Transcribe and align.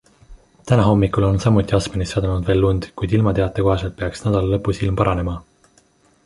Täna 0.69 0.85
hommikul 0.85 1.27
on 1.27 1.35
samuti 1.43 1.75
Aspenis 1.79 2.13
sadanud 2.17 2.47
veel 2.49 2.63
lund, 2.65 2.87
kuid 3.03 3.13
ilmateate 3.19 3.67
kohaselt 3.69 3.97
peaks 4.01 4.27
nädala 4.29 4.51
lõpus 4.55 4.83
ilm 4.89 4.99
paranema. 5.03 5.37